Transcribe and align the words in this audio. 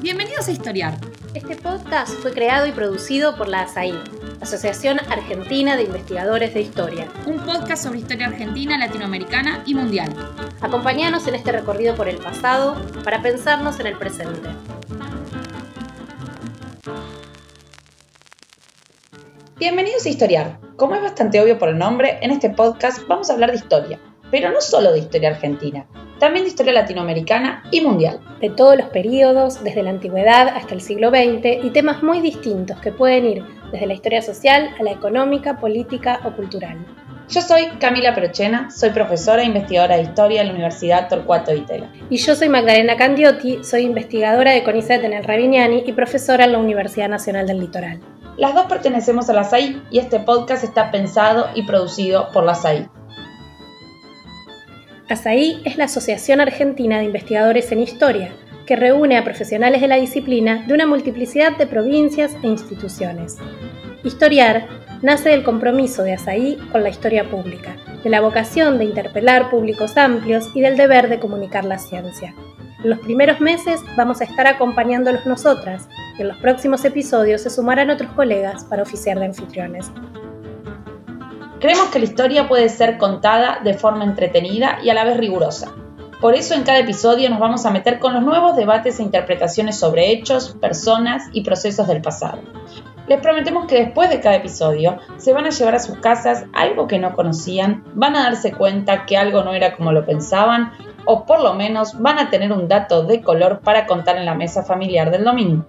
Bienvenidos 0.00 0.48
a 0.48 0.52
Historiar. 0.52 0.94
Este 1.34 1.56
podcast 1.56 2.12
fue 2.20 2.32
creado 2.32 2.66
y 2.66 2.72
producido 2.72 3.36
por 3.36 3.48
la 3.48 3.62
ASAI, 3.62 3.94
Asociación 4.40 5.00
Argentina 5.10 5.76
de 5.76 5.84
Investigadores 5.84 6.54
de 6.54 6.60
Historia. 6.60 7.08
Un 7.26 7.38
podcast 7.40 7.84
sobre 7.84 7.98
historia 7.98 8.28
argentina, 8.28 8.78
latinoamericana 8.78 9.62
y 9.66 9.74
mundial. 9.74 10.14
Acompáñanos 10.60 11.26
en 11.26 11.34
este 11.34 11.52
recorrido 11.52 11.94
por 11.94 12.08
el 12.08 12.18
pasado 12.18 12.80
para 13.02 13.22
pensarnos 13.22 13.80
en 13.80 13.86
el 13.86 13.98
presente. 13.98 14.50
Bienvenidos 19.58 20.06
a 20.06 20.08
Historiar. 20.08 20.60
Como 20.76 20.94
es 20.94 21.02
bastante 21.02 21.40
obvio 21.40 21.58
por 21.58 21.68
el 21.68 21.78
nombre, 21.78 22.18
en 22.22 22.30
este 22.30 22.50
podcast 22.50 23.06
vamos 23.08 23.30
a 23.30 23.32
hablar 23.32 23.50
de 23.50 23.56
historia, 23.56 23.98
pero 24.30 24.50
no 24.50 24.60
solo 24.60 24.92
de 24.92 24.98
historia 24.98 25.30
argentina, 25.30 25.86
también 26.22 26.44
de 26.44 26.50
historia 26.50 26.72
latinoamericana 26.72 27.64
y 27.72 27.80
mundial. 27.80 28.20
De 28.40 28.48
todos 28.48 28.76
los 28.76 28.86
periodos, 28.90 29.64
desde 29.64 29.82
la 29.82 29.90
antigüedad 29.90 30.46
hasta 30.50 30.72
el 30.72 30.80
siglo 30.80 31.10
XX, 31.10 31.64
y 31.64 31.70
temas 31.70 32.04
muy 32.04 32.20
distintos 32.20 32.78
que 32.78 32.92
pueden 32.92 33.26
ir 33.26 33.44
desde 33.72 33.88
la 33.88 33.94
historia 33.94 34.22
social 34.22 34.70
a 34.78 34.84
la 34.84 34.92
económica, 34.92 35.58
política 35.58 36.20
o 36.24 36.30
cultural. 36.30 36.78
Yo 37.28 37.40
soy 37.40 37.66
Camila 37.80 38.14
Prochena, 38.14 38.70
soy 38.70 38.90
profesora 38.90 39.42
e 39.42 39.46
investigadora 39.46 39.96
de 39.96 40.02
historia 40.02 40.42
en 40.42 40.46
la 40.46 40.52
Universidad 40.52 41.08
Torcuato 41.08 41.52
Itela. 41.52 41.90
Y 42.08 42.18
yo 42.18 42.36
soy 42.36 42.48
Magdalena 42.48 42.96
Candiotti, 42.96 43.64
soy 43.64 43.82
investigadora 43.82 44.52
de 44.52 44.62
CONICET 44.62 45.02
en 45.02 45.14
el 45.14 45.24
Ravignani 45.24 45.82
y 45.84 45.92
profesora 45.92 46.44
en 46.44 46.52
la 46.52 46.58
Universidad 46.58 47.08
Nacional 47.08 47.48
del 47.48 47.58
Litoral. 47.58 48.00
Las 48.36 48.54
dos 48.54 48.66
pertenecemos 48.66 49.28
a 49.28 49.32
la 49.32 49.42
SAI 49.42 49.82
y 49.90 49.98
este 49.98 50.20
podcast 50.20 50.62
está 50.62 50.92
pensado 50.92 51.48
y 51.56 51.64
producido 51.64 52.30
por 52.32 52.44
la 52.44 52.54
SAI. 52.54 52.88
ASAI 55.08 55.62
es 55.64 55.76
la 55.76 55.84
Asociación 55.84 56.40
Argentina 56.40 56.98
de 56.98 57.04
Investigadores 57.04 57.72
en 57.72 57.80
Historia, 57.80 58.32
que 58.66 58.76
reúne 58.76 59.18
a 59.18 59.24
profesionales 59.24 59.80
de 59.80 59.88
la 59.88 59.96
disciplina 59.96 60.64
de 60.66 60.74
una 60.74 60.86
multiplicidad 60.86 61.56
de 61.56 61.66
provincias 61.66 62.36
e 62.42 62.46
instituciones. 62.46 63.36
Historiar 64.04 64.68
nace 65.02 65.30
del 65.30 65.42
compromiso 65.42 66.04
de 66.04 66.14
ASAI 66.14 66.56
con 66.70 66.84
la 66.84 66.88
historia 66.88 67.28
pública, 67.28 67.76
de 68.04 68.10
la 68.10 68.20
vocación 68.20 68.78
de 68.78 68.84
interpelar 68.84 69.50
públicos 69.50 69.96
amplios 69.96 70.48
y 70.54 70.60
del 70.60 70.76
deber 70.76 71.08
de 71.08 71.18
comunicar 71.18 71.64
la 71.64 71.78
ciencia. 71.78 72.34
En 72.82 72.90
los 72.90 73.00
primeros 73.00 73.40
meses 73.40 73.80
vamos 73.96 74.20
a 74.20 74.24
estar 74.24 74.46
acompañándolos 74.46 75.26
nosotras 75.26 75.88
y 76.16 76.22
en 76.22 76.28
los 76.28 76.36
próximos 76.38 76.84
episodios 76.84 77.42
se 77.42 77.50
sumarán 77.50 77.90
otros 77.90 78.10
colegas 78.12 78.64
para 78.64 78.82
oficiar 78.82 79.18
de 79.18 79.26
anfitriones. 79.26 79.90
Creemos 81.62 81.90
que 81.90 82.00
la 82.00 82.06
historia 82.06 82.48
puede 82.48 82.68
ser 82.68 82.98
contada 82.98 83.60
de 83.62 83.74
forma 83.74 84.02
entretenida 84.02 84.78
y 84.82 84.90
a 84.90 84.94
la 84.94 85.04
vez 85.04 85.16
rigurosa. 85.16 85.72
Por 86.20 86.34
eso 86.34 86.54
en 86.54 86.64
cada 86.64 86.80
episodio 86.80 87.30
nos 87.30 87.38
vamos 87.38 87.64
a 87.64 87.70
meter 87.70 88.00
con 88.00 88.14
los 88.14 88.24
nuevos 88.24 88.56
debates 88.56 88.98
e 88.98 89.04
interpretaciones 89.04 89.78
sobre 89.78 90.10
hechos, 90.10 90.56
personas 90.60 91.22
y 91.32 91.44
procesos 91.44 91.86
del 91.86 92.02
pasado. 92.02 92.40
Les 93.06 93.20
prometemos 93.20 93.66
que 93.66 93.76
después 93.76 94.10
de 94.10 94.18
cada 94.18 94.34
episodio 94.34 94.98
se 95.18 95.32
van 95.32 95.46
a 95.46 95.50
llevar 95.50 95.76
a 95.76 95.78
sus 95.78 95.98
casas 95.98 96.46
algo 96.52 96.88
que 96.88 96.98
no 96.98 97.14
conocían, 97.14 97.84
van 97.94 98.16
a 98.16 98.24
darse 98.24 98.50
cuenta 98.50 99.06
que 99.06 99.16
algo 99.16 99.44
no 99.44 99.52
era 99.52 99.76
como 99.76 99.92
lo 99.92 100.04
pensaban 100.04 100.72
o 101.04 101.26
por 101.26 101.40
lo 101.40 101.54
menos 101.54 101.96
van 102.02 102.18
a 102.18 102.28
tener 102.28 102.50
un 102.50 102.66
dato 102.66 103.04
de 103.04 103.22
color 103.22 103.60
para 103.60 103.86
contar 103.86 104.16
en 104.16 104.26
la 104.26 104.34
mesa 104.34 104.64
familiar 104.64 105.12
del 105.12 105.22
domingo. 105.22 105.64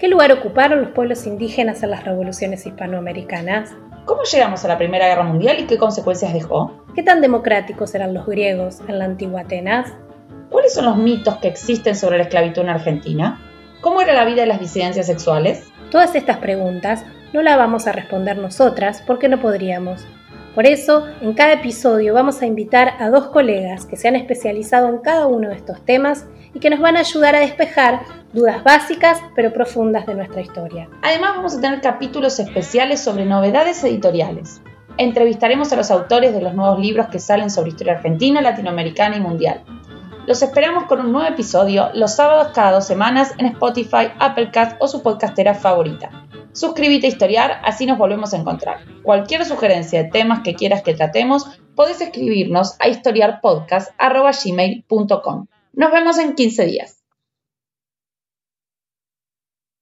¿Qué 0.00 0.08
lugar 0.08 0.32
ocuparon 0.32 0.80
los 0.80 0.90
pueblos 0.90 1.24
indígenas 1.24 1.84
en 1.84 1.90
las 1.90 2.02
revoluciones 2.02 2.66
hispanoamericanas? 2.66 3.76
¿Cómo 4.04 4.22
llegamos 4.24 4.62
a 4.62 4.68
la 4.68 4.76
Primera 4.76 5.08
Guerra 5.08 5.22
Mundial 5.22 5.60
y 5.60 5.64
qué 5.64 5.78
consecuencias 5.78 6.34
dejó? 6.34 6.84
¿Qué 6.94 7.02
tan 7.02 7.22
democráticos 7.22 7.94
eran 7.94 8.12
los 8.12 8.26
griegos 8.26 8.80
en 8.86 8.98
la 8.98 9.06
antigua 9.06 9.40
Atenas? 9.42 9.94
¿Cuáles 10.50 10.74
son 10.74 10.84
los 10.84 10.98
mitos 10.98 11.38
que 11.38 11.48
existen 11.48 11.96
sobre 11.96 12.18
la 12.18 12.24
esclavitud 12.24 12.60
en 12.60 12.68
Argentina? 12.68 13.40
¿Cómo 13.80 14.02
era 14.02 14.12
la 14.12 14.26
vida 14.26 14.42
de 14.42 14.48
las 14.48 14.60
disidencias 14.60 15.06
sexuales? 15.06 15.72
Todas 15.90 16.14
estas 16.14 16.36
preguntas 16.36 17.02
no 17.32 17.40
las 17.40 17.56
vamos 17.56 17.86
a 17.86 17.92
responder 17.92 18.36
nosotras 18.36 19.02
porque 19.06 19.30
no 19.30 19.40
podríamos. 19.40 20.06
Por 20.54 20.66
eso, 20.66 21.04
en 21.20 21.34
cada 21.34 21.54
episodio 21.54 22.14
vamos 22.14 22.40
a 22.40 22.46
invitar 22.46 22.94
a 23.00 23.10
dos 23.10 23.26
colegas 23.26 23.86
que 23.86 23.96
se 23.96 24.06
han 24.06 24.14
especializado 24.14 24.88
en 24.88 24.98
cada 24.98 25.26
uno 25.26 25.48
de 25.48 25.56
estos 25.56 25.84
temas 25.84 26.26
y 26.54 26.60
que 26.60 26.70
nos 26.70 26.78
van 26.78 26.96
a 26.96 27.00
ayudar 27.00 27.34
a 27.34 27.40
despejar 27.40 28.02
dudas 28.32 28.62
básicas 28.62 29.20
pero 29.34 29.52
profundas 29.52 30.06
de 30.06 30.14
nuestra 30.14 30.42
historia. 30.42 30.88
Además 31.02 31.32
vamos 31.34 31.56
a 31.56 31.60
tener 31.60 31.80
capítulos 31.80 32.38
especiales 32.38 33.00
sobre 33.00 33.24
novedades 33.24 33.82
editoriales. 33.82 34.62
Entrevistaremos 34.96 35.72
a 35.72 35.76
los 35.76 35.90
autores 35.90 36.32
de 36.32 36.40
los 36.40 36.54
nuevos 36.54 36.78
libros 36.78 37.08
que 37.08 37.18
salen 37.18 37.50
sobre 37.50 37.70
historia 37.70 37.94
argentina, 37.94 38.40
latinoamericana 38.40 39.16
y 39.16 39.20
mundial. 39.20 39.64
Los 40.28 40.40
esperamos 40.40 40.84
con 40.84 41.00
un 41.00 41.10
nuevo 41.10 41.28
episodio 41.28 41.90
los 41.94 42.14
sábados 42.14 42.52
cada 42.54 42.70
dos 42.70 42.86
semanas 42.86 43.34
en 43.38 43.46
Spotify, 43.46 44.12
Applecast 44.20 44.76
o 44.78 44.86
su 44.86 45.02
podcastera 45.02 45.54
favorita. 45.54 46.23
Suscríbete 46.54 47.06
a 47.06 47.10
Historiar, 47.10 47.60
así 47.64 47.84
nos 47.84 47.98
volvemos 47.98 48.32
a 48.32 48.38
encontrar. 48.38 48.78
Cualquier 49.02 49.44
sugerencia 49.44 50.04
de 50.04 50.10
temas 50.10 50.40
que 50.40 50.54
quieras 50.54 50.82
que 50.82 50.94
tratemos, 50.94 51.60
podés 51.74 52.00
escribirnos 52.00 52.76
a 52.78 52.88
historiarpodcast.gmail.com. 52.88 55.46
Nos 55.72 55.92
vemos 55.92 56.18
en 56.18 56.34
15 56.34 56.66
días. 56.66 57.03